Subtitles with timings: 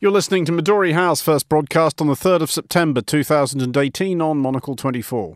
[0.00, 4.76] You're listening to Midori House, first broadcast on the 3rd of September 2018 on Monocle
[4.76, 5.34] 24.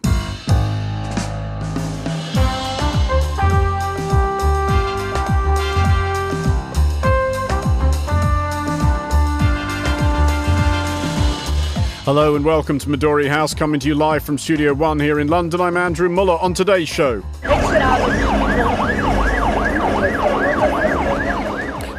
[12.04, 15.26] Hello and welcome to Midori House, coming to you live from Studio One here in
[15.26, 15.60] London.
[15.60, 16.38] I'm Andrew Muller.
[16.40, 17.20] On today's show,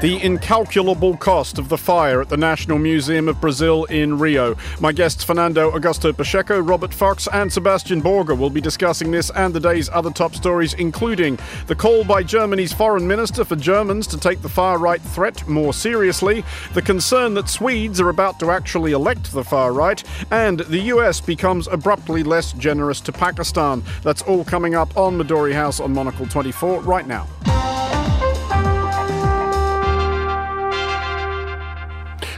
[0.04, 4.58] the incalculable cost of the fire at the National Museum of Brazil in Rio.
[4.82, 9.54] My guests Fernando Augusto Pacheco, Robert Fox, and Sebastian Borger will be discussing this and
[9.54, 14.18] the day's other top stories, including the call by Germany's foreign minister for Germans to
[14.18, 18.92] take the far right threat more seriously, the concern that Swedes are about to actually
[18.92, 23.82] elect the far right, and the US becomes abruptly less generous to Pakistan.
[24.02, 27.26] That's all coming up on Midori House on Monocle 24 right now.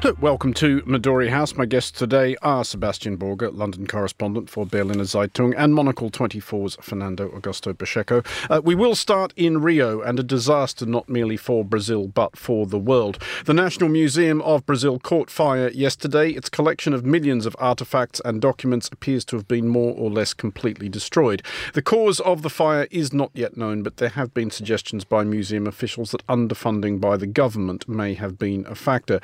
[0.21, 1.55] Welcome to Midori House.
[1.55, 7.29] My guests today are Sebastian Borger, London correspondent for Berliner Zeitung, and Monocle 24's Fernando
[7.29, 8.21] Augusto Pacheco.
[8.47, 12.67] Uh, we will start in Rio and a disaster not merely for Brazil but for
[12.67, 13.17] the world.
[13.45, 16.29] The National Museum of Brazil caught fire yesterday.
[16.31, 20.35] Its collection of millions of artifacts and documents appears to have been more or less
[20.35, 21.41] completely destroyed.
[21.73, 25.23] The cause of the fire is not yet known, but there have been suggestions by
[25.23, 29.19] museum officials that underfunding by the government may have been a factor.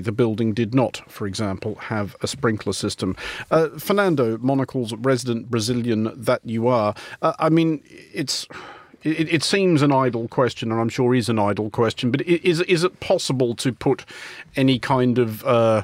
[0.00, 3.16] The building did not, for example, have a sprinkler system.
[3.50, 8.46] Uh, Fernando, Monocle's resident Brazilian that you are, uh, I mean, it's.
[9.02, 12.10] It, it, seems an idle question, and I'm sure is an idle question.
[12.10, 14.04] But is is it possible to put
[14.56, 15.82] any kind of uh,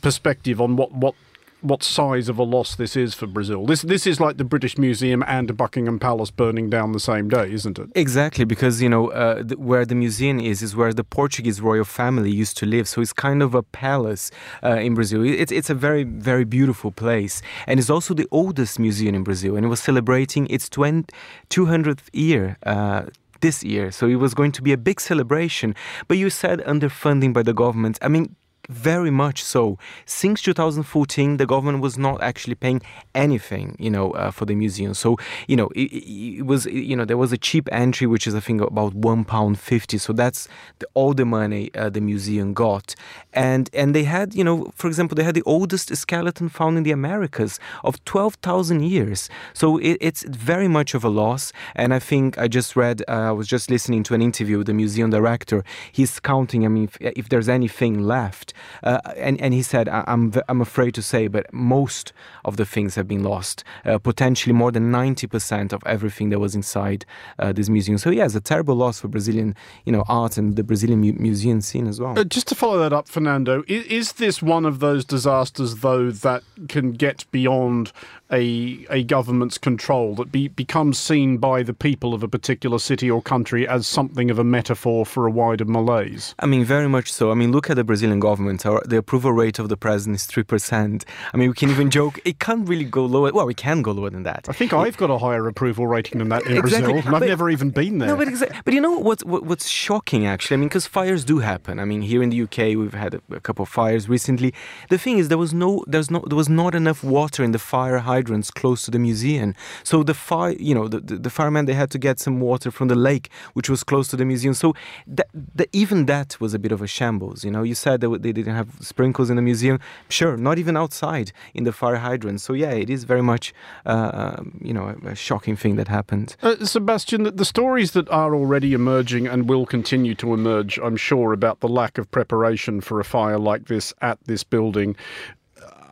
[0.00, 1.16] perspective on what, what
[1.62, 3.64] what size of a loss this is for Brazil.
[3.66, 7.52] This this is like the British Museum and Buckingham Palace burning down the same day,
[7.52, 7.88] isn't it?
[7.94, 11.84] Exactly, because you know uh, the, where the museum is is where the Portuguese royal
[11.84, 12.88] family used to live.
[12.88, 14.30] So it's kind of a palace
[14.62, 15.24] uh, in Brazil.
[15.24, 19.56] It's it's a very very beautiful place, and it's also the oldest museum in Brazil,
[19.56, 21.12] and it was celebrating its 20,
[21.48, 22.58] 200th year.
[22.64, 23.04] Uh,
[23.40, 25.74] this year, so it was going to be a big celebration.
[26.06, 27.98] But you said underfunding by the government.
[28.00, 28.36] I mean,
[28.72, 29.78] very much so.
[30.06, 32.80] Since 2014, the government was not actually paying
[33.14, 34.94] anything, you know, uh, for the museum.
[34.94, 35.16] So,
[35.46, 38.40] you know, it, it, was, you know, there was a cheap entry, which is I
[38.40, 39.98] think about one pound fifty.
[39.98, 42.94] So that's the, all the money uh, the museum got,
[43.32, 46.82] and and they had, you know, for example, they had the oldest skeleton found in
[46.82, 49.28] the Americas of twelve thousand years.
[49.52, 51.52] So it, it's very much of a loss.
[51.74, 54.66] And I think I just read, uh, I was just listening to an interview with
[54.66, 55.64] the museum director.
[55.90, 56.64] He's counting.
[56.64, 60.94] I mean, if, if there's anything left uh, and, and he said, I'm, I'm afraid
[60.94, 62.12] to say, but most
[62.44, 63.64] of the things have been lost.
[63.84, 67.04] Uh, potentially more than 90% of everything that was inside
[67.38, 67.98] uh, this museum.
[67.98, 71.14] So, yeah, it's a terrible loss for Brazilian you know, art and the Brazilian mu-
[71.14, 72.18] museum scene as well.
[72.18, 76.10] Uh, just to follow that up, Fernando, is, is this one of those disasters, though,
[76.10, 77.92] that can get beyond
[78.30, 83.10] a, a government's control, that be, becomes seen by the people of a particular city
[83.10, 86.34] or country as something of a metaphor for a wider malaise?
[86.38, 87.30] I mean, very much so.
[87.30, 90.16] I mean, look at the Brazilian government government, our, the approval rate of the president
[90.16, 91.04] is 3%.
[91.32, 93.30] I mean, we can even joke, it can't really go lower.
[93.32, 94.46] Well, we can go lower than that.
[94.48, 96.92] I think I've got a higher approval rating than that in exactly.
[96.92, 98.08] Brazil, and I've but, never even been there.
[98.08, 100.56] No, but, exa- but you know what, what, what's shocking, actually?
[100.56, 101.78] I mean, because fires do happen.
[101.78, 104.52] I mean, here in the UK, we've had a, a, couple of fires recently.
[104.90, 107.58] The thing is, there was no, there's no, there was not enough water in the
[107.58, 109.54] fire hydrants close to the museum.
[109.84, 112.70] So the fire, you know, the, the, the firemen, they had to get some water
[112.70, 114.54] from the lake, which was close to the museum.
[114.54, 114.74] So
[115.06, 117.44] that, the, even that was a bit of a shambles.
[117.44, 119.78] You know, you said that they didn't have sprinkles in the museum.
[120.08, 122.42] Sure, not even outside in the fire hydrants.
[122.42, 123.52] So yeah, it is very much
[123.86, 126.36] uh, um, you know a, a, shocking thing that happened.
[126.42, 131.32] Uh, Sebastian, the stories that are already emerging and will continue to emerge, I'm sure,
[131.32, 134.96] about the lack of preparation for a fire like this at this building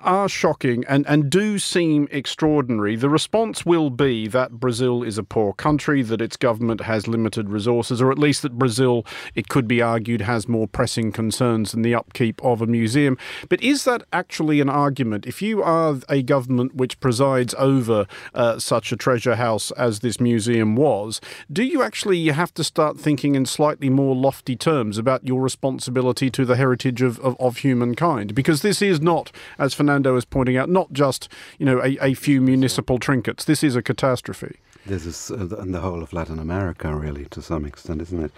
[0.03, 2.97] are shocking and, and do seem extraordinary.
[2.97, 7.49] The response will be that Brazil is a poor country, that its government has limited
[7.49, 11.83] resources, or at least that Brazil, it could be argued, has more pressing concerns than
[11.83, 13.19] the upkeep of a museum.
[13.49, 15.27] But is that actually an argument?
[15.27, 20.21] If you are a government which presides over uh, such a treasure house as this
[20.21, 21.21] museum was,
[21.53, 26.31] do you actually have to start thinking in slightly more lofty terms about your responsibility
[26.31, 28.35] to the heritage of, of, of humankind?
[28.35, 31.29] Because this is not, as Fernando Fernando is pointing out, not just
[31.59, 33.45] you know a, a few municipal trinkets.
[33.45, 34.61] This is a catastrophe.
[34.87, 38.33] This is uh, in the whole of Latin America, really, to some extent, isn't it?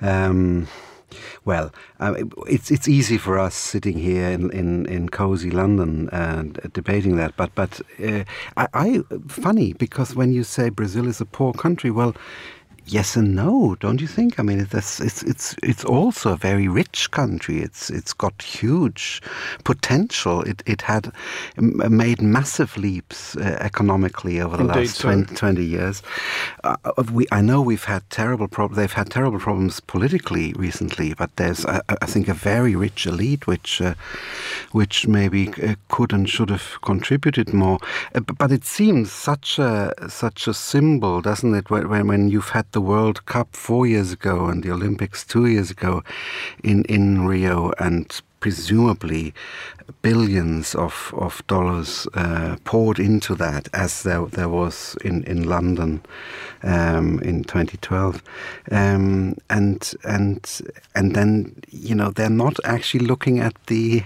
[0.00, 0.66] Um,
[1.44, 1.70] well,
[2.48, 7.14] it's it's easy for us sitting here in in, in cozy London and uh, debating
[7.16, 8.24] that, but but uh,
[8.56, 12.12] I, I funny because when you say Brazil is a poor country, well,
[12.88, 14.40] yes and no, don't you think?
[14.40, 17.58] I mean, it's it's it's it's also a very rich country.
[17.58, 19.22] It's it's got huge
[19.64, 20.42] potential.
[20.42, 21.12] It it had
[21.56, 26.02] made massive leaps uh, economically over the Indeed, last 20, 20, years.
[26.64, 26.76] Uh,
[27.12, 28.76] we I know we've had terrible problems.
[28.78, 33.46] They've had terrible problems politically recently, but there's I, I think a very rich elite
[33.46, 33.94] which uh,
[34.72, 37.78] which maybe uh, could and should have contributed more.
[38.14, 41.70] Uh, but it seems such a such a symbol, doesn't it?
[41.70, 45.70] When when you've had the World Cup four years ago and the Olympics two years
[45.70, 46.02] ago
[46.62, 49.34] in, in Rio, and presumably
[50.02, 56.02] billions of, of dollars uh, poured into that, as there, there was in, in London
[56.62, 58.22] um, in 2012.
[58.70, 60.60] Um, and, and,
[60.94, 64.04] and then, you know, they're not actually looking at the,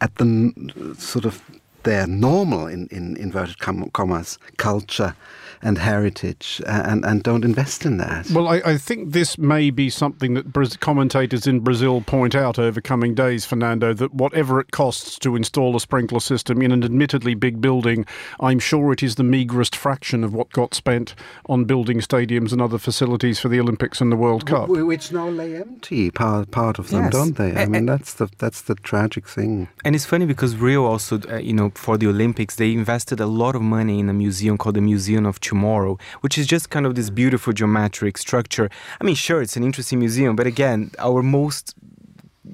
[0.00, 1.42] at the sort of
[1.84, 5.14] their normal, in, in inverted commas, culture
[5.62, 8.28] and heritage uh, and, and don't invest in that.
[8.30, 12.58] Well, I, I think this may be something that Braz- commentators in Brazil point out
[12.58, 16.82] over coming days, Fernando, that whatever it costs to install a sprinkler system in an
[16.82, 18.04] admittedly big building,
[18.40, 21.14] I'm sure it is the meagrest fraction of what got spent
[21.46, 24.68] on building stadiums and other facilities for the Olympics and the World Cup.
[24.68, 27.12] Which now lay empty, part, part of them, yes.
[27.12, 27.54] don't they?
[27.54, 29.68] I mean, that's the, that's the tragic thing.
[29.84, 33.26] And it's funny because Rio also, uh, you know, for the Olympics, they invested a
[33.26, 36.86] lot of money in a museum called the Museum of tomorrow, which is just kind
[36.86, 38.70] of this beautiful geometric structure.
[38.98, 41.74] I mean, sure, it's an interesting museum, but again, our most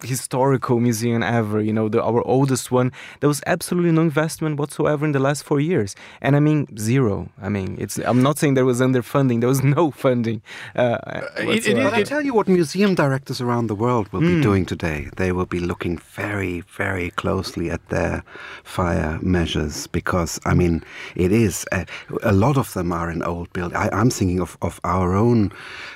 [0.03, 2.93] historical museum ever, you know, the, our oldest one.
[3.21, 5.97] There was absolutely no investment whatsoever in the last four years.
[6.21, 7.31] And I mean, zero.
[7.41, 7.99] I mean, it's.
[7.99, 10.43] I'm not saying there was underfunding, there was no funding.
[10.77, 10.99] Uh,
[11.39, 14.29] it, it, but I tell you what museum directors around the world will mm.
[14.29, 14.43] be hmm.
[14.43, 15.09] doing today.
[15.17, 18.25] They will be looking very, very closely at their
[18.65, 20.85] fire measures because, I mean,
[21.15, 21.67] it is.
[21.73, 21.87] A,
[22.23, 23.89] a lot of them are in old buildings.
[23.93, 25.53] I'm thinking of, of our own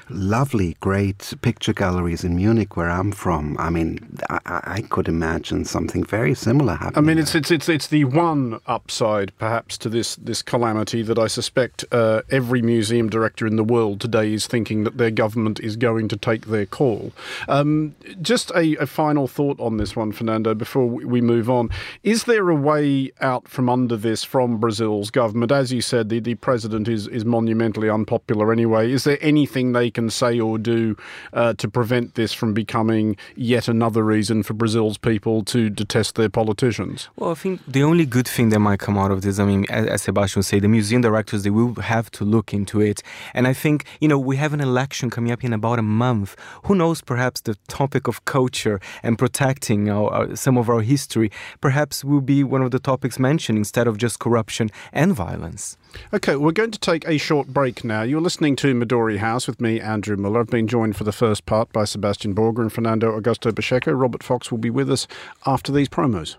[0.08, 3.56] lovely, great picture galleries in Munich, where I'm from.
[3.58, 3.81] I mean,
[4.31, 6.99] I, I, could imagine something very similar happening.
[6.99, 11.19] I mean, it's it's it's it's the one upside, perhaps, to this this calamity that
[11.19, 15.61] I suspect uh, every museum director in the world today is thinking that their government
[15.61, 17.12] is going to take their call.
[17.49, 21.70] Um, just a, a, final thought on this one, Fernando, before we move on.
[22.02, 25.52] Is there a way out from under this from Brazil's government?
[25.52, 28.90] As you said, the, the president is is monumentally unpopular anyway.
[28.93, 30.96] Is there anything they can say or do
[31.32, 36.28] uh, to prevent this from becoming yet another reason for Brazil's people to detest their
[36.28, 37.08] politicians?
[37.16, 39.66] Well, I think the only good thing that might come out of this, I mean,
[39.69, 43.02] as, as Sebastian said, the museum directors, they will have to look into it.
[43.34, 46.36] And I think, you know, we have an election coming up in about a month.
[46.66, 51.30] Who knows, perhaps the topic of culture and protecting our, our, some of our history
[51.60, 55.76] perhaps will be one of the topics mentioned instead of just corruption and violence.
[56.14, 58.02] Okay, we're going to take a short break now.
[58.02, 60.40] You're listening to Midori House with me, Andrew Muller.
[60.40, 63.92] I've been joined for the first part by Sebastian Borger and Fernando Augusto Pacheco.
[63.92, 65.06] Robert Fox will be with us
[65.46, 66.36] after these promos.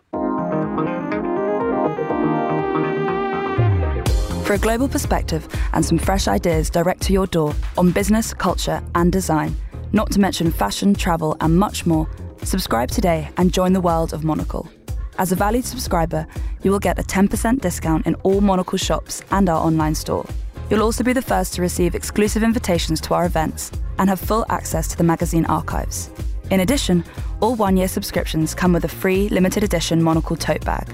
[4.45, 8.83] For a global perspective and some fresh ideas direct to your door on business, culture,
[8.93, 9.55] and design,
[9.93, 12.09] not to mention fashion, travel, and much more,
[12.43, 14.69] subscribe today and join the world of Monocle.
[15.17, 16.25] As a valued subscriber,
[16.63, 20.27] you will get a 10% discount in all Monocle shops and our online store.
[20.69, 24.45] You'll also be the first to receive exclusive invitations to our events and have full
[24.49, 26.09] access to the magazine archives.
[26.49, 27.03] In addition,
[27.41, 30.87] all one year subscriptions come with a free limited edition Monocle tote bag.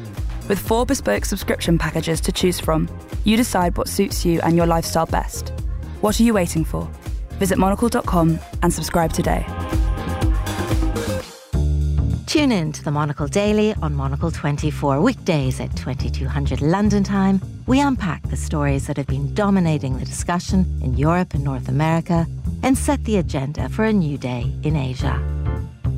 [0.47, 2.89] With four bespoke subscription packages to choose from,
[3.23, 5.49] you decide what suits you and your lifestyle best.
[6.01, 6.89] What are you waiting for?
[7.31, 9.45] Visit monocle.com and subscribe today.
[12.29, 17.41] Tune in to the Monocle Daily on Monocle 24 weekdays at 2200 London time.
[17.65, 22.27] We unpack the stories that have been dominating the discussion in Europe and North America
[22.61, 25.19] and set the agenda for a new day in Asia.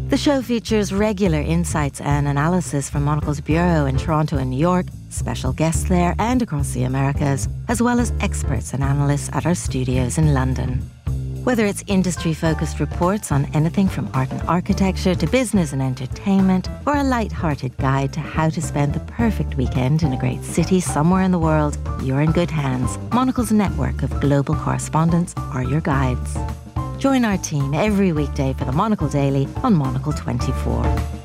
[0.08, 4.86] The show features regular insights and analysis from Monocle's bureau in Toronto and New York,
[5.10, 9.54] special guests there and across the Americas, as well as experts and analysts at our
[9.54, 10.82] studios in London.
[11.44, 16.70] Whether it's industry focused reports on anything from art and architecture to business and entertainment,
[16.86, 20.80] or a light-hearted guide to how to spend the perfect weekend in a great city
[20.80, 23.00] somewhere in the world, you're in good hands.
[23.12, 26.38] Monocle's network of global correspondents are your guides.
[27.00, 31.21] Join our team every weekday for the Monocle Daily on Monocle 24.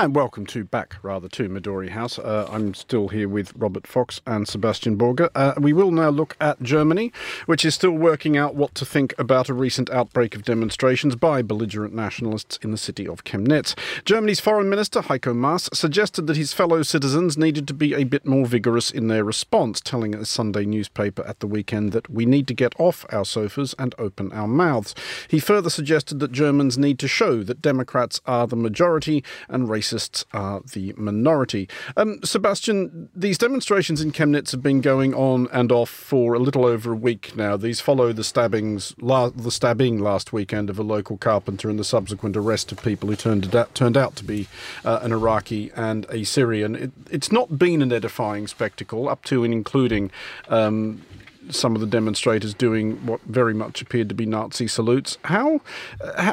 [0.00, 2.18] And welcome to back, rather, to Midori House.
[2.18, 5.28] Uh, I'm still here with Robert Fox and Sebastian Borger.
[5.34, 7.12] Uh, we will now look at Germany,
[7.44, 11.42] which is still working out what to think about a recent outbreak of demonstrations by
[11.42, 13.74] belligerent nationalists in the city of Chemnitz.
[14.06, 18.24] Germany's Foreign Minister Heiko Maas suggested that his fellow citizens needed to be a bit
[18.24, 22.48] more vigorous in their response, telling a Sunday newspaper at the weekend that we need
[22.48, 24.94] to get off our sofas and open our mouths.
[25.28, 30.24] He further suggested that Germans need to show that Democrats are the majority and racists
[30.32, 31.68] are the minority.
[31.96, 36.66] Um, Sebastian, these demonstrations in Chemnitz have been going on and off for a little
[36.66, 37.56] over a week now.
[37.56, 41.84] These follow the stabbings, la- the stabbing last weekend of a local carpenter and the
[41.84, 44.48] subsequent arrest of people who turned out, turned out to be
[44.84, 46.74] uh, an Iraqi and a Syrian.
[46.74, 50.10] It, it's not been an edifying spectacle, up to and including
[50.48, 51.02] um,
[51.48, 55.18] some of the demonstrators doing what very much appeared to be Nazi salutes.
[55.24, 55.60] How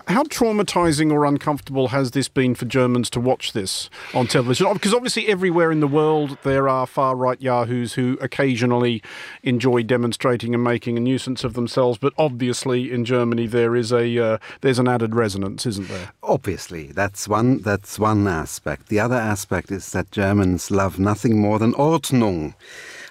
[0.08, 4.72] how traumatizing or uncomfortable has this been for Germans to watch this on television?
[4.74, 9.02] Because obviously everywhere in the world there are far right yahoos who occasionally
[9.44, 14.18] enjoy demonstrating and making a nuisance of themselves, but obviously in Germany there is a
[14.20, 16.12] uh, there's an added resonance, isn't there?
[16.24, 18.90] Obviously, that's one that's one aspect.
[18.90, 22.54] The other aspect is that Germans love nothing more than Ordnung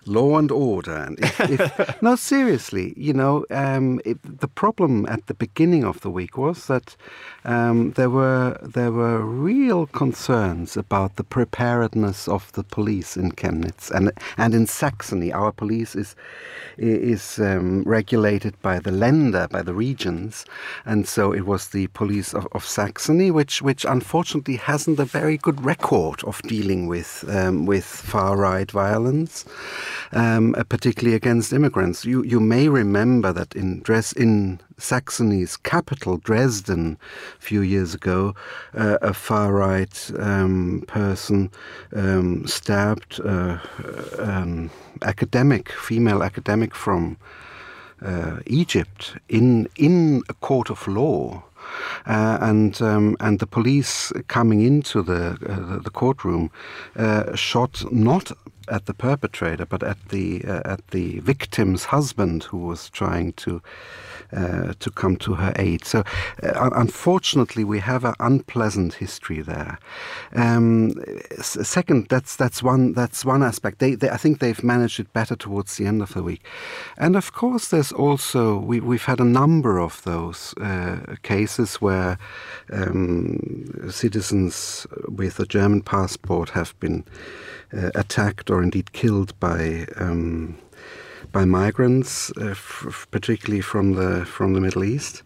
[0.06, 0.94] law and order.
[0.94, 6.00] And if, if, no, seriously, you know, um, it, the problem at the beginning of
[6.00, 6.96] the week was that
[7.44, 13.90] um, there were there were real concerns about the preparedness of the police in Chemnitz
[13.90, 15.32] and and in Saxony.
[15.32, 16.14] Our police is
[16.78, 20.44] is um, regulated by the Länder, by the regions,
[20.84, 25.36] and so it was the police of, of Saxony, which which unfortunately hasn't a very
[25.36, 29.44] good record of dealing with um, with far right violence
[30.12, 32.04] um, uh, particularly against immigrants.
[32.04, 36.98] You you may remember that in dress in Saxony's capital, Dresden,
[37.38, 38.34] a few years ago,
[38.74, 41.50] uh, a far right um, person
[41.94, 43.58] um, stabbed uh,
[44.18, 44.70] an
[45.02, 47.16] academic, female academic from
[48.02, 51.42] uh, Egypt in in a court of law.
[52.06, 56.48] Uh, and um, and the police coming into the uh, the courtroom
[56.94, 58.30] uh, shot not
[58.68, 63.62] at the perpetrator, but at the uh, at the victim's husband who was trying to
[64.32, 65.84] uh, to come to her aid.
[65.84, 66.00] So,
[66.42, 69.78] uh, unfortunately, we have an unpleasant history there.
[70.34, 70.94] Um,
[71.40, 73.78] second, that's that's one that's one aspect.
[73.78, 76.44] They, they, I think they've managed it better towards the end of the week,
[76.96, 82.18] and of course, there's also we, we've had a number of those uh, cases where
[82.72, 87.04] um, citizens with a German passport have been
[87.72, 90.56] uh, attacked or indeed killed by um,
[91.30, 95.22] by migrants, uh, f- particularly from the from the Middle East.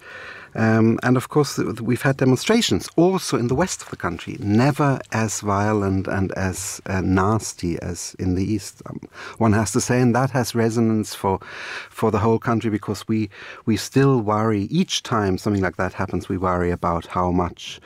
[0.54, 4.98] Um, and of course, we've had demonstrations also in the west of the country, never
[5.12, 8.82] as violent and as uh, nasty as in the east.
[8.86, 9.00] Um,
[9.38, 11.38] one has to say, and that has resonance for
[11.88, 13.30] for the whole country because we
[13.66, 16.28] we still worry each time something like that happens.
[16.28, 17.80] We worry about how much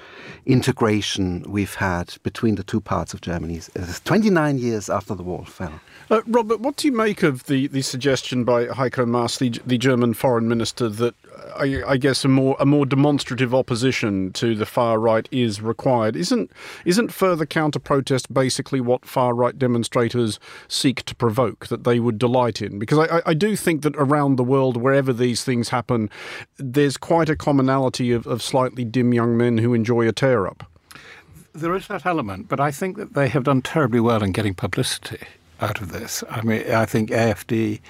[0.47, 3.57] integration we've had between the two parts of Germany.
[3.57, 5.81] It's 29 years after the wall fell.
[6.11, 9.79] Uh, Robert, what do you make of the, the suggestion by Heiko Maas, the, the
[9.79, 11.15] German foreign minister, that
[11.57, 16.17] I, I, guess a more a more demonstrative opposition to the far right is required.
[16.17, 16.51] Isn't
[16.85, 22.19] isn't further counter protest basically what far right demonstrators seek to provoke that they would
[22.19, 22.79] delight in?
[22.79, 26.11] Because I, I do think that around the world, wherever these things happen,
[26.59, 30.71] there's quite a commonality of, of slightly dim young men who enjoy a tear up.
[31.55, 34.55] There is that element, but I think that they have done terribly well in getting
[34.55, 35.25] publicity
[35.61, 36.25] out of this.
[36.29, 37.81] I mean, I think AFD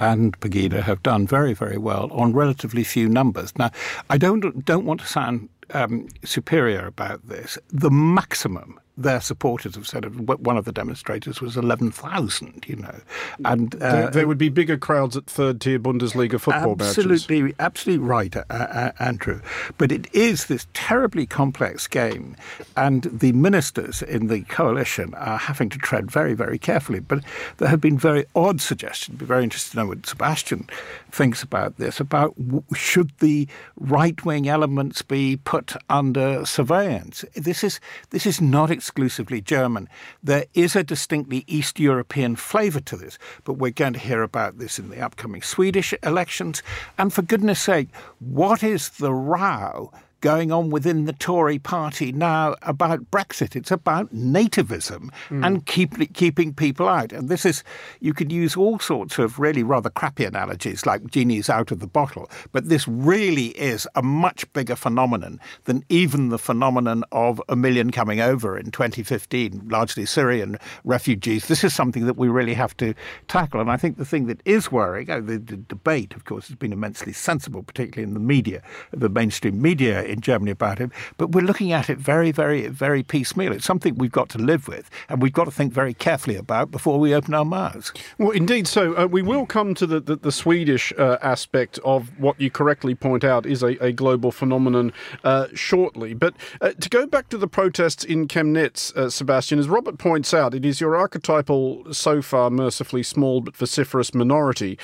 [0.00, 3.56] and Pegida have done very, very well on relatively few numbers.
[3.58, 3.70] Now,
[4.10, 7.58] I don't don't want to sound um, superior about this.
[7.68, 13.00] The maximum their supporters have said one of the demonstrators was 11,000, you know.
[13.44, 17.56] And uh, there, there, would be bigger crowds at third tier Bundesliga football absolutely, matches.
[17.58, 19.40] Absolutely right, uh, uh, Andrew.
[19.78, 22.36] But it is this terribly complex game,
[22.76, 27.00] and the ministers in the coalition are having to tread very, very carefully.
[27.00, 27.24] But
[27.56, 29.14] there have been very odd suggestions.
[29.14, 30.68] I'd be very interested to know what Sebastian
[31.10, 32.34] thinks about this, about
[32.74, 37.24] should the right-wing elements be put under surveillance.
[37.34, 37.80] This is,
[38.10, 39.88] this is not exclusively German.
[40.24, 44.58] There is a distinctly East European flavour to this, but we're going to hear about
[44.58, 46.64] this in the upcoming Swedish elections.
[46.98, 49.92] And for goodness sake, what is the row
[50.22, 53.54] going on within the Tory party now about Brexit.
[53.54, 55.44] It's about nativism mm.
[55.44, 57.12] and keep, keeping people out.
[57.12, 57.62] And this is,
[58.00, 61.86] you could use all sorts of really rather crappy analogies like genie's out of the
[61.86, 67.56] bottle, but this really is a much bigger phenomenon than even the phenomenon of a
[67.56, 71.48] million coming over in 2015, largely Syrian refugees.
[71.48, 72.94] This is something that we really have to
[73.26, 73.60] tackle.
[73.60, 76.56] And I think the thing that is worrying, oh, the, the debate, of course, has
[76.56, 78.62] been immensely sensible, particularly in the media,
[78.92, 80.90] the mainstream media in Germany about it.
[81.16, 83.52] But we're looking at it very, very, very piecemeal.
[83.52, 86.70] It's something we've got to live with, and we've got to think very carefully about
[86.70, 87.92] before we open our mouths.
[88.18, 88.66] Well, indeed.
[88.68, 92.50] So uh, we will come to the the, the Swedish uh, aspect of what you
[92.50, 94.92] correctly point out is a, a global phenomenon
[95.24, 96.14] uh, shortly.
[96.14, 100.34] But uh, to go back to the protests in Chemnitz, uh, Sebastian, as Robert points
[100.34, 104.78] out, it is your archetypal, so far mercifully small but vociferous minority.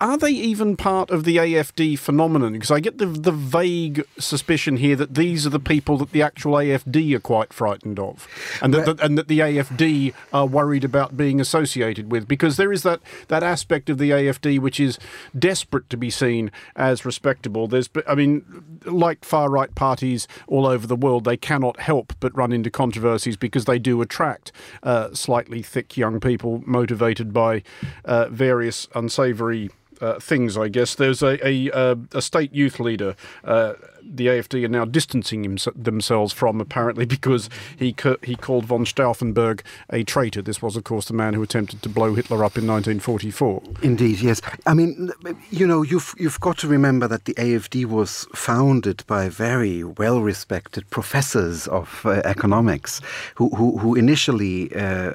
[0.00, 2.52] Are they even part of the AFD phenomenon?
[2.52, 6.22] Because I get the the vague suspicion here that these are the people that the
[6.22, 8.26] actual AFD are quite frightened of,
[8.62, 12.28] and that, that, and that the AFD are worried about being associated with.
[12.28, 14.98] Because there is that that aspect of the AFD which is
[15.38, 17.66] desperate to be seen as respectable.
[17.66, 22.36] There's, I mean, like far right parties all over the world, they cannot help but
[22.36, 24.52] run into controversies because they do attract
[24.82, 27.62] uh, slightly thick young people motivated by
[28.04, 30.94] uh, various unsavoury uh, things, I guess.
[30.94, 33.74] There's a, a, uh, a state youth leader uh,
[34.10, 37.48] the AFD are now distancing themselves from, apparently, because
[37.78, 40.42] he he called von Stauffenberg a traitor.
[40.42, 43.62] This was, of course, the man who attempted to blow Hitler up in 1944.
[43.82, 44.40] Indeed, yes.
[44.66, 45.10] I mean,
[45.50, 50.88] you know, you've you've got to remember that the AFD was founded by very well-respected
[50.90, 53.00] professors of uh, economics,
[53.34, 55.12] who who, who initially uh,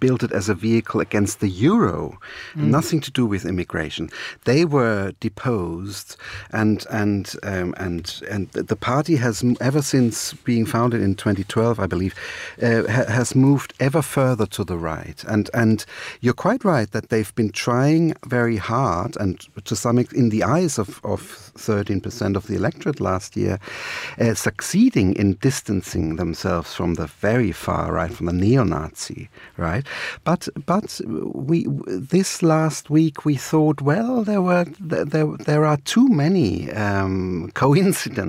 [0.00, 2.18] built it as a vehicle against the euro,
[2.54, 2.66] mm.
[2.68, 4.10] nothing to do with immigration.
[4.44, 6.16] They were deposed,
[6.50, 11.86] and and um, and and the party has ever since being founded in 2012, I
[11.86, 12.14] believe,
[12.62, 15.22] uh, has moved ever further to the right.
[15.28, 15.84] And and
[16.20, 20.42] you're quite right that they've been trying very hard, and to some extent, in the
[20.44, 21.20] eyes of, of
[21.56, 23.58] 13% of the electorate last year,
[24.18, 29.86] uh, succeeding in distancing themselves from the very far right, from the neo-Nazi right.
[30.24, 36.08] But but we this last week we thought, well, there were there there are too
[36.08, 38.21] many um, coincidences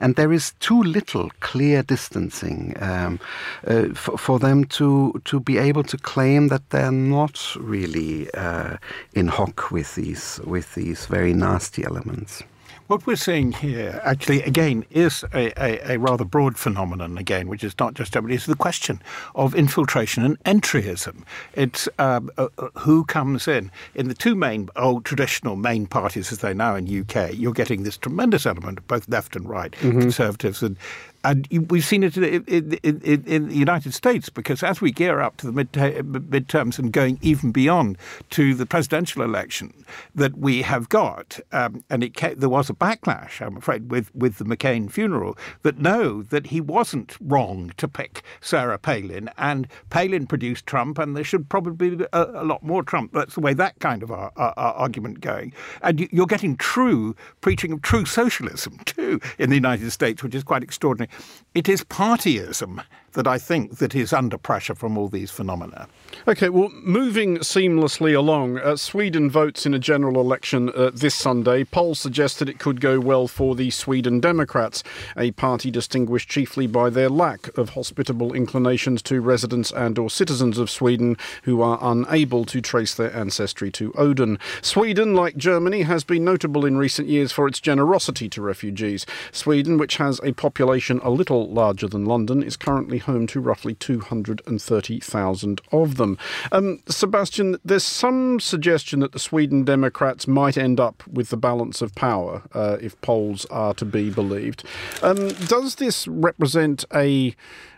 [0.00, 3.20] and there is too little clear distancing um,
[3.66, 8.76] uh, for, for, them to to be able to claim that they're not really uh,
[9.14, 12.42] in hock with these with these very nasty elements.
[12.86, 17.64] What we're seeing here, actually, again, is a, a, a rather broad phenomenon, again, which
[17.64, 18.34] is not just Germany.
[18.34, 19.00] It's the question
[19.34, 21.22] of infiltration and entryism.
[21.54, 23.70] It's um, uh, uh, who comes in.
[23.94, 27.84] In the two main, old traditional main parties as they now in UK, you're getting
[27.84, 30.00] this tremendous element of both left and right, mm-hmm.
[30.00, 30.76] conservatives and
[31.24, 35.20] and we've seen it in, in, in, in, the United States because as we gear
[35.20, 37.96] up to the mid midterms and going even beyond
[38.30, 39.72] to the presidential election
[40.14, 44.38] that we have got, um, and it there was a backlash, I'm afraid, with, with
[44.38, 50.26] the McCain funeral, that no, that he wasn't wrong to pick Sarah Palin, and Palin
[50.26, 53.12] produced Trump, and there should probably be a, a lot more Trump.
[53.12, 57.72] That's the way that kind of uh, uh, argument going, and you're getting true preaching
[57.72, 61.10] of true socialism too in the United States, which is quite extraordinary.
[61.54, 62.82] It is partyism
[63.14, 65.88] that I think that is under pressure from all these phenomena.
[66.28, 71.64] Okay, well, moving seamlessly along, uh, Sweden votes in a general election uh, this Sunday.
[71.64, 74.82] Polls suggest that it could go well for the Sweden Democrats,
[75.16, 80.58] a party distinguished chiefly by their lack of hospitable inclinations to residents and or citizens
[80.58, 84.38] of Sweden who are unable to trace their ancestry to Odin.
[84.60, 89.06] Sweden, like Germany, has been notable in recent years for its generosity to refugees.
[89.30, 93.74] Sweden, which has a population a little larger than London, is currently home to roughly
[93.74, 96.18] 230,000 of them.
[96.50, 101.80] Um, Sebastian, there's some suggestion that the Sweden Democrats might end up with the balance
[101.82, 104.64] of power uh, if polls are to be believed.
[105.02, 107.36] Um, does this represent a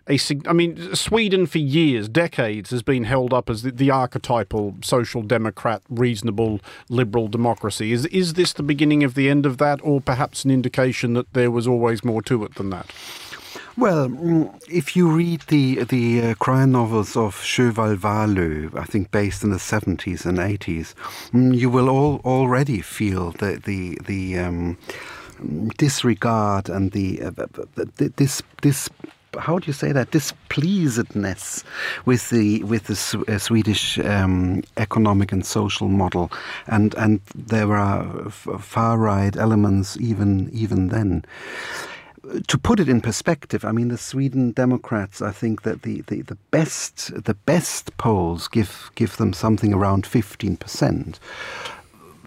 [0.08, 4.76] a, I mean, Sweden for years, decades, has been held up as the, the, archetypal
[4.82, 7.92] social democrat, reasonable liberal democracy.
[7.92, 11.32] Is is this the beginning of the end of that, or perhaps an indication that
[11.32, 12.92] there was always more to it than that?
[13.76, 19.42] Well, mm, if you read the the uh, crime novels of Wahlöö, I think based
[19.42, 20.94] in the seventies and eighties,
[21.32, 24.78] mm, you will all already feel the the the um,
[25.76, 27.30] disregard and the uh,
[28.16, 28.88] this this
[29.38, 31.64] how do you say that displeasedness
[32.04, 36.30] with the with the uh, Swedish um, economic and social model,
[36.66, 41.24] and and there are far right elements even even then
[42.48, 45.22] to put it in perspective, I mean the Sweden Democrats.
[45.22, 50.06] I think that the, the, the best the best polls give give them something around
[50.06, 51.20] fifteen percent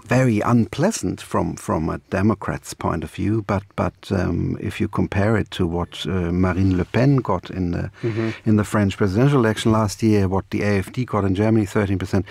[0.09, 3.43] very unpleasant from from a Democrat's point of view.
[3.43, 7.71] But but um, if you compare it to what uh, Marine Le Pen got in
[7.71, 8.29] the mm-hmm.
[8.49, 12.25] in the French presidential election last year, what the AFD got in Germany, thirteen percent,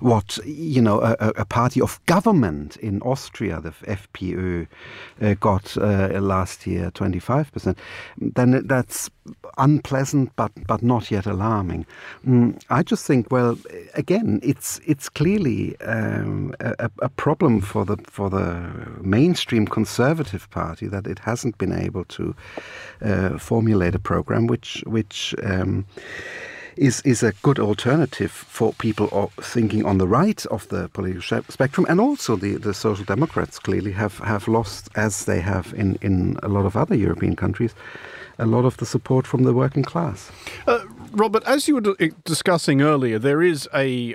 [0.00, 4.66] what you know a, a, party of government in Austria, the FPÖ,
[5.22, 7.78] uh, got uh, last year, twenty five percent,
[8.18, 9.10] then that's
[9.58, 11.86] unpleasant, but but not yet alarming.
[12.26, 13.56] Mm, I just think, well,
[13.94, 18.46] again, it's it's clearly um, a, a, problem for the for the
[19.00, 22.34] mainstream Conservative Party that it hasn't been able to
[23.00, 25.34] uh, formulate a program which which.
[25.44, 25.84] Um,
[26.76, 31.86] is is a good alternative for people thinking on the right of the political spectrum,
[31.88, 36.38] and also the, the social democrats clearly have, have lost, as they have in, in
[36.42, 37.74] a lot of other European countries,
[38.38, 40.32] a lot of the support from the working class.
[40.66, 40.78] Uh,
[41.14, 41.94] Robert, as you were
[42.24, 44.14] discussing earlier, there is a,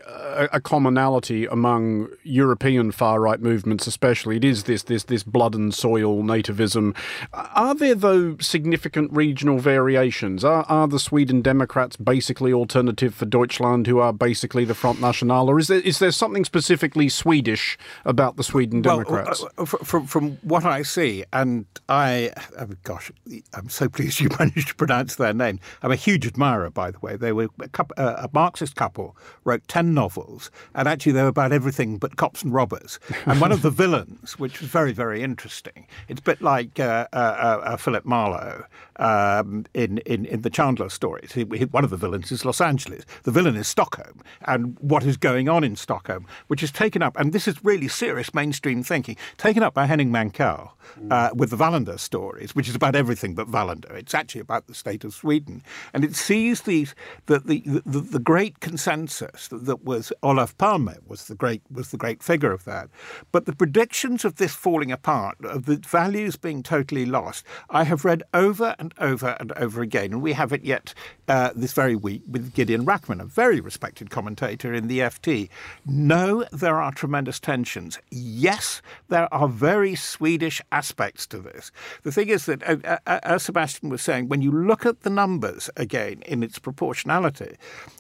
[0.52, 4.38] a commonality among European far right movements, especially.
[4.38, 6.96] It is this this this blood and soil nativism.
[7.34, 10.44] Are there though significant regional variations?
[10.44, 15.50] Are are the Sweden Democrats basically alternative for Deutschland, who are basically the Front National,
[15.50, 19.42] or is there is there something specifically Swedish about the Sweden Democrats?
[19.42, 23.12] Well, uh, from from what I see, and I, oh gosh,
[23.54, 25.60] I'm so pleased you managed to pronounce their name.
[25.82, 27.18] I'm a huge admirer, by by the way.
[27.18, 31.28] They were a, couple, uh, a Marxist couple, wrote 10 novels, and actually they were
[31.28, 33.00] about everything but cops and robbers.
[33.26, 37.08] And one of the villains, which was very, very interesting, it's a bit like uh,
[37.12, 37.16] uh,
[37.64, 38.64] uh Philip Marlowe
[38.98, 41.34] um, in, in, in the Chandler stories.
[41.72, 43.04] One of the villains is Los Angeles.
[43.24, 47.18] The villain is Stockholm and what is going on in Stockholm, which is taken up,
[47.20, 50.72] and this is really serious mainstream thinking, taken up by Henning Mankell
[51.12, 53.92] uh, with the Wallander stories, which is about everything but Wallander.
[53.92, 55.64] It's actually about the state of Sweden.
[55.94, 61.26] And it sees these, the, the, the, great consensus that, that, was Olof Palme was
[61.26, 62.90] the great was the great figure of that.
[63.32, 68.06] But the predictions of this falling apart, of the values being totally lost, I have
[68.06, 70.14] read over and over and over again.
[70.14, 70.94] And we have it yet
[71.28, 75.50] uh, this very week with Gideon Rachman, a very respected commentator in the FT.
[75.86, 78.00] No, there are tremendous tensions.
[78.12, 81.72] Yes, there are very Swedish aspects to this.
[82.04, 85.02] The thing is that, uh, uh, uh as Sebastian was saying, when you look at
[85.02, 87.52] the numbers again in its proportionality,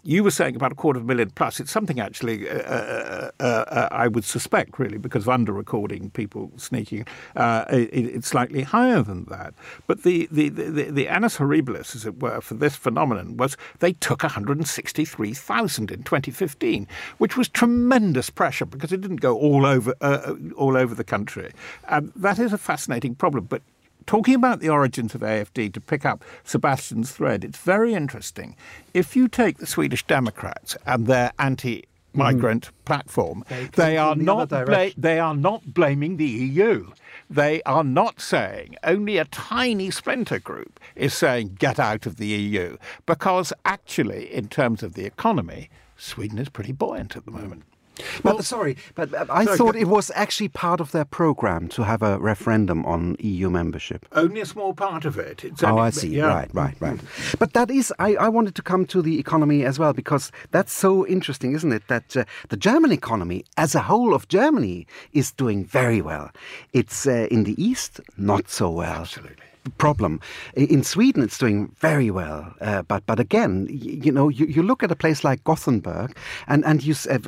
[0.04, 1.60] you were saying about a quarter of a million plus.
[1.60, 7.06] It's something actually uh, uh, I would suspect, really, because of under recording, people sneaking.
[7.36, 9.54] It, it's slightly higher than that.
[9.88, 13.94] But the, the, the the, annus horribilis, as it were, for this phenomenon was they
[13.94, 20.06] took 163,000 in 2015, which was tremendous pressure because it didn't go all over uh,
[20.26, 21.52] uh, all over the country.
[21.88, 23.46] And that is a fascinating problem.
[23.46, 23.62] But
[24.08, 28.56] talking about the origins of AFD, to pick up Sebastian's thread, it's very interesting.
[28.94, 32.86] If you take the Swedish Democrats and their anti migrant mm.
[32.86, 36.90] platform, they, they are not bla- they are not blaming the EU.
[37.30, 42.28] They are not saying, only a tiny splinter group is saying, get out of the
[42.28, 47.64] EU, because actually, in terms of the economy, Sweden is pretty buoyant at the moment.
[48.24, 51.84] But well, sorry, but I sorry, thought it was actually part of their program to
[51.84, 54.06] have a referendum on EU membership.
[54.12, 55.44] Only a small part of it.
[55.44, 56.10] It's oh, I see.
[56.10, 56.28] Yeah.
[56.28, 57.00] Right, right, right.
[57.40, 60.74] But that is, I, I wanted to come to the economy as well because that's
[60.74, 61.88] so interesting, isn't it?
[61.88, 66.32] That uh, the German economy, as a whole of Germany, is doing very well.
[66.74, 69.02] It's uh, in the east, not so well.
[69.02, 70.20] Absolutely problem.
[70.56, 74.84] In Sweden, it's doing very well, uh, but but again, you, know, you, you, look
[74.84, 76.16] at a place like Gothenburg,
[76.48, 77.20] and and you a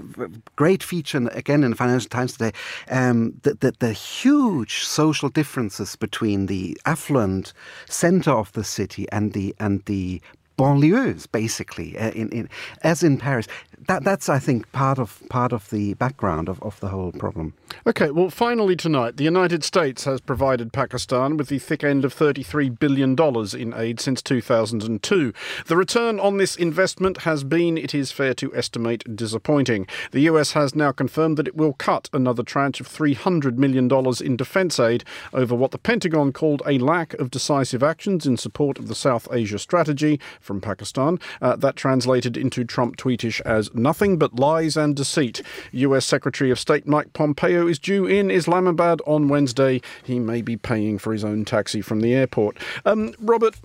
[0.55, 2.51] great feature again in the Financial Times today,
[2.89, 7.53] um, the, the, the huge social differences between the affluent
[7.87, 10.21] center of the city and the and the
[10.59, 12.49] banlieues, basically, uh, in, in,
[12.83, 13.47] as in Paris.
[13.87, 17.53] That, that's, I think, part of part of the background of, of the whole problem.
[17.87, 22.13] Okay, well, finally tonight, the United States has provided Pakistan with the thick end of
[22.13, 23.15] $33 billion
[23.57, 25.33] in aid since 2002.
[25.67, 29.87] The return on this investment has been, it is fair to estimate, disappointing.
[30.11, 33.89] The US has now confirmed that it will cut another tranche of $300 million
[34.23, 38.77] in defence aid over what the Pentagon called a lack of decisive actions in support
[38.77, 41.19] of the South Asia strategy from Pakistan.
[41.41, 45.41] Uh, that translated into Trump tweetish as nothing but lies and deceit.
[45.71, 49.81] US Secretary of State Mike Pompeo is due in Islamabad on Wednesday.
[50.03, 52.57] He may be paying for his own taxi from the airport.
[52.85, 53.55] Um, Robert,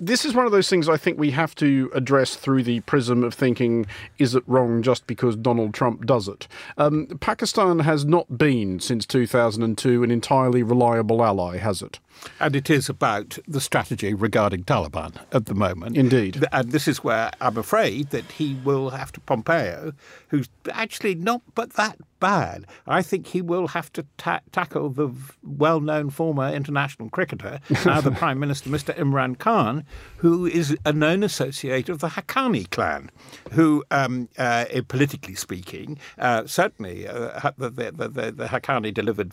[0.00, 3.22] this is one of those things I think we have to address through the prism
[3.22, 3.86] of thinking,
[4.18, 6.48] is it wrong just because Donald Trump does it?
[6.78, 11.98] Um, Pakistan has not been, since 2002, an entirely reliable ally, has it?
[12.38, 15.96] And it is about the strategy regarding Taliban at the moment.
[15.96, 16.44] Indeed.
[16.52, 19.92] And this is where I'm afraid that he will have to, Pompeo,
[20.28, 25.10] who's actually not but that bad, I think he will have to ta- tackle the
[25.42, 28.96] well known former international cricketer, now the Prime Minister, Mr.
[28.96, 29.84] Imran Khan,
[30.18, 33.10] who is a known associate of the Haqqani clan,
[33.52, 39.32] who, um, uh, politically speaking, uh, certainly uh, the, the, the, the Haqqani delivered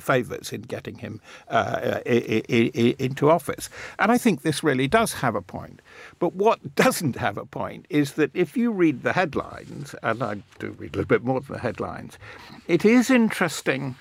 [0.00, 3.68] favours in getting him uh, into office.
[3.98, 5.80] And I think this really does have a point.
[6.18, 10.42] But what doesn't have a point is that if you read the headlines, and I
[10.58, 12.18] do read a little bit more than the headlines,
[12.66, 13.96] it is interesting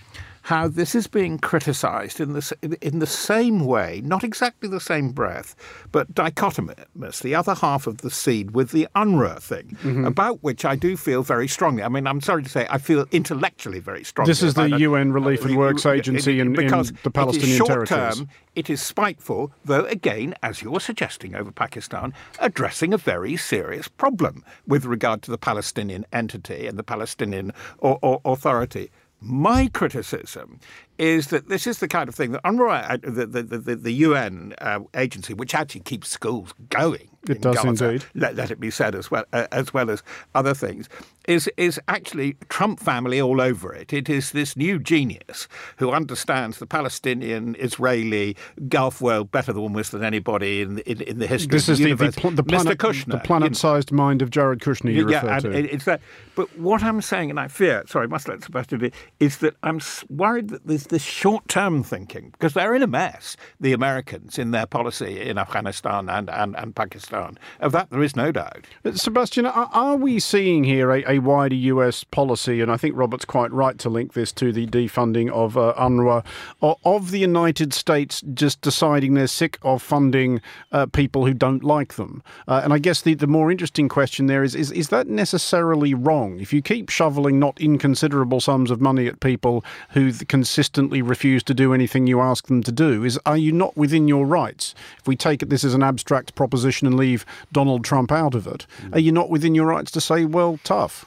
[0.47, 5.09] how this is being criticised in the, in the same way, not exactly the same
[5.09, 5.57] breath,
[5.91, 10.05] but dichotomous, the other half of the seed with the UNRWA thing, mm-hmm.
[10.05, 11.83] about which I do feel very strongly.
[11.83, 14.31] I mean, I'm sorry to say, I feel intellectually very strongly.
[14.31, 16.71] This is the UN Relief and Works Agency in, in
[17.03, 18.19] the Palestinian short territories.
[18.19, 23.89] Term, it is spiteful, though, again, as you're suggesting over Pakistan, addressing a very serious
[23.89, 28.89] problem with regard to the Palestinian entity and the Palestinian or, or authority.
[29.19, 30.59] My criticism
[30.97, 33.91] is that this is the kind of thing that UNRWA, uh, the, the, the, the
[33.91, 38.05] UN uh, agency, which actually keeps schools going, it does Gaza, indeed.
[38.15, 40.03] Let, let, it be said as well uh, as well as
[40.35, 40.89] other things,
[41.27, 43.93] is is actually Trump family all over it.
[43.93, 48.35] It is this new genius who understands the Palestinian-Israeli
[48.69, 51.51] Gulf world better than almost than anybody in in, in the history.
[51.51, 54.29] This of the is the, the, the planet, Kushner, the planet-sized you know, mind of
[54.29, 54.93] Jared Kushner.
[54.93, 55.73] You yeah, refer to.
[55.73, 56.01] it's that.
[56.35, 59.55] But what I'm saying, and I fear, sorry, I must let Sebastian be, is that
[59.63, 63.35] I'm worried that there's this short-term thinking because they're in a mess.
[63.59, 67.16] The Americans in their policy in Afghanistan and and, and Pakistan
[67.59, 68.65] of that there is no doubt.
[68.85, 73.25] Uh, Sebastian, are, we seeing here a, a, wider US policy, and I think Robert's
[73.25, 76.23] quite right to link this to the defunding of uh, UNRWA,
[76.61, 81.95] of the United States just deciding they're sick of funding uh, people who don't like
[81.95, 82.21] them?
[82.47, 85.93] Uh, and I guess the, the more interesting question there is, is is that necessarily
[85.93, 86.39] wrong?
[86.39, 91.53] If you keep shoveling not inconsiderable sums of money at people who consistently refuse to
[91.53, 94.75] do anything you ask them to do, is are you not within your rights?
[94.99, 97.06] If we take it this as an abstract proposition and leave
[97.51, 98.65] Donald Trump out of it.
[98.81, 98.95] Mm.
[98.95, 101.05] Are you not within your rights to say, well, tough?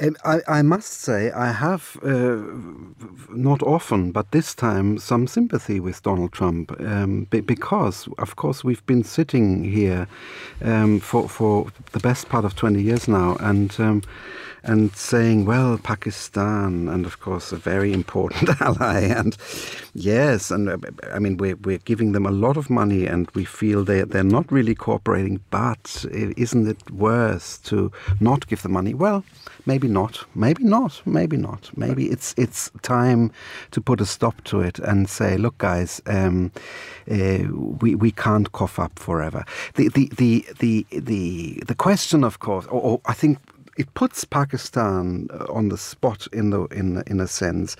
[0.00, 2.40] Um, I, I, must say, I have uh,
[3.30, 8.84] not often, but this time, some sympathy with Donald Trump um, because, of course, we've
[8.86, 10.06] been sitting here
[10.62, 14.02] um, for for the best part of twenty years now, and um,
[14.62, 19.00] and saying, well, Pakistan, and of course, a very important ally.
[19.00, 19.36] And
[19.94, 20.78] yes, and uh,
[21.12, 24.24] I mean, we're, we're giving them a lot of money and we feel they, they're
[24.24, 28.94] not really cooperating, but isn't it worse to not give the money?
[28.94, 29.24] Well,
[29.66, 30.24] maybe not.
[30.34, 31.02] Maybe not.
[31.06, 31.70] Maybe not.
[31.76, 33.30] Maybe it's, it's time
[33.70, 36.52] to put a stop to it and say, look, guys, um,
[37.10, 37.38] uh,
[37.80, 39.44] we, we can't cough up forever.
[39.74, 43.38] The, the, the, the, the, the question, of course, or, or I think
[43.78, 47.76] it puts Pakistan uh, on the spot in the in in a sense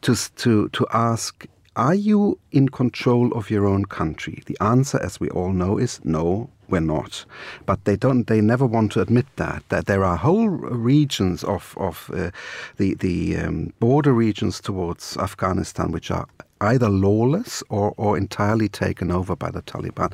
[0.00, 4.42] to to to ask are you in control of your own country?
[4.44, 7.24] The answer, as we all know, is no, we're not.
[7.64, 8.26] But they don't.
[8.26, 12.30] They never want to admit that that there are whole regions of of uh,
[12.76, 16.26] the the um, border regions towards Afghanistan which are
[16.62, 20.12] either lawless or, or entirely taken over by the Taliban.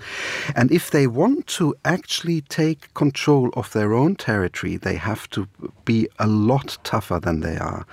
[0.54, 5.48] And if they want to actually take control of their own territory, they have to
[5.84, 7.86] be a lot tougher than they are.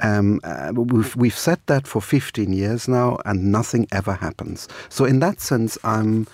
[0.00, 4.68] Um, uh, we've, we've said that for 15 years now, and nothing ever happens.
[4.88, 6.26] So, in that sense, I'm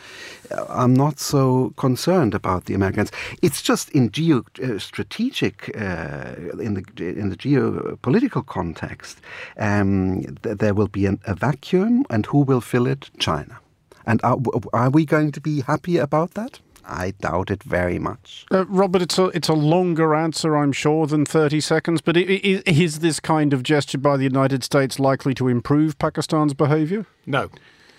[0.68, 3.10] I'm not so concerned about the Americans.
[3.42, 9.20] It's just in geostrategic, uh, uh, in the in the geopolitical context,
[9.58, 13.10] um, th- there will be an, a vacuum, and who will fill it?
[13.18, 13.58] China.
[14.06, 14.38] And are,
[14.72, 16.60] are we going to be happy about that?
[16.90, 18.46] I doubt it very much.
[18.50, 22.00] Uh, Robert, it's a it's a longer answer, I'm sure, than thirty seconds.
[22.00, 27.04] But is this kind of gesture by the United States likely to improve Pakistan's behaviour?
[27.26, 27.50] No in,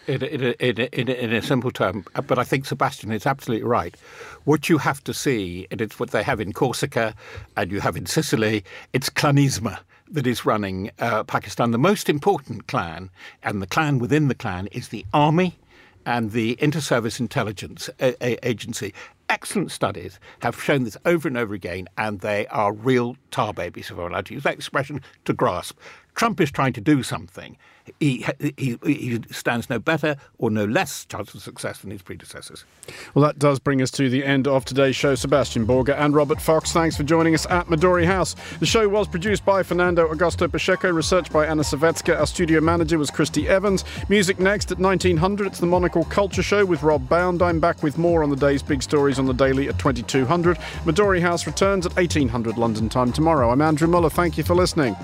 [0.09, 2.05] in, in, in, in a simple term.
[2.27, 3.95] But I think Sebastian is absolutely right.
[4.45, 7.13] What you have to see, and it's what they have in Corsica
[7.55, 9.79] and you have in Sicily, it's clanisma
[10.11, 11.71] that is running uh, Pakistan.
[11.71, 13.11] The most important clan,
[13.43, 15.59] and the clan within the clan, is the army
[16.05, 18.93] and the Inter-Service Intelligence Agency.
[19.27, 23.91] Excellent studies have shown this over and over again, and they are real tar babies,
[23.91, 25.77] if I'm allowed to use that expression, to grasp.
[26.19, 27.55] Trump is trying to do something,
[27.97, 28.25] he,
[28.57, 32.65] he, he stands no better or no less chance of success than his predecessors.
[33.13, 35.15] Well, that does bring us to the end of today's show.
[35.15, 38.35] Sebastian Borger and Robert Fox, thanks for joining us at Midori House.
[38.59, 42.19] The show was produced by Fernando Augusto Pacheco, researched by Anna Savetska.
[42.19, 43.85] Our studio manager was Christy Evans.
[44.09, 45.47] Music next at 1900.
[45.47, 47.41] It's the Monocle Culture Show with Rob Bound.
[47.41, 50.57] I'm back with more on the day's big stories on the daily at 2200.
[50.83, 53.51] Midori House returns at 1800 London time tomorrow.
[53.51, 54.09] I'm Andrew Muller.
[54.09, 54.97] Thank you for listening.